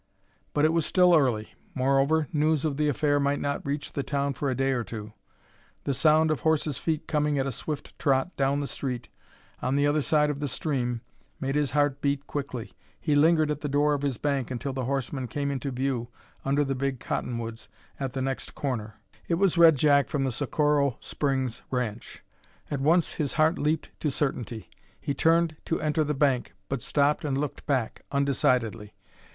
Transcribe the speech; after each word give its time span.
But 0.55 0.65
it 0.65 0.73
was 0.73 0.83
still 0.83 1.15
early; 1.15 1.53
moreover, 1.75 2.27
news 2.33 2.65
of 2.65 2.77
the 2.77 2.87
affair 2.89 3.19
might 3.19 3.39
not 3.39 3.63
reach 3.63 3.93
the 3.93 4.01
town 4.01 4.33
for 4.33 4.49
a 4.49 4.55
day 4.55 4.71
or 4.71 4.83
two. 4.83 5.13
The 5.83 5.93
sound 5.93 6.31
of 6.31 6.39
horses' 6.39 6.79
feet 6.79 7.05
coming 7.05 7.37
at 7.37 7.45
a 7.45 7.51
swift 7.51 7.99
trot 7.99 8.35
down 8.35 8.61
the 8.61 8.65
street 8.65 9.09
on 9.61 9.75
the 9.75 9.85
other 9.85 10.01
side 10.01 10.31
of 10.31 10.39
the 10.39 10.47
stream 10.47 11.01
made 11.39 11.53
his 11.53 11.69
heart 11.77 12.01
beat 12.01 12.25
quickly. 12.25 12.73
He 12.99 13.13
lingered 13.13 13.51
at 13.51 13.61
the 13.61 13.69
door 13.69 13.93
of 13.93 14.01
his 14.01 14.17
bank 14.17 14.49
until 14.49 14.73
the 14.73 14.85
horseman 14.85 15.27
came 15.27 15.51
into 15.51 15.69
view 15.69 16.07
under 16.43 16.63
the 16.63 16.73
big 16.73 16.99
cottonwoods 16.99 17.69
at 17.99 18.13
the 18.13 18.23
next 18.23 18.55
corner. 18.55 18.95
It 19.27 19.35
was 19.35 19.55
Red 19.55 19.75
Jack 19.75 20.09
from 20.09 20.23
the 20.23 20.31
Socorro 20.31 20.97
Springs 20.99 21.61
ranch. 21.69 22.23
At 22.71 22.81
once 22.81 23.11
his 23.13 23.33
heart 23.33 23.59
leaped 23.59 23.91
to 23.99 24.09
certainty. 24.09 24.67
He 24.99 25.13
turned 25.13 25.57
to 25.65 25.79
enter 25.79 26.03
the 26.03 26.15
bank, 26.15 26.55
but 26.69 26.81
stopped 26.81 27.23
and 27.23 27.37
looked 27.37 27.67
back, 27.67 28.01
undecidedly. 28.11 28.95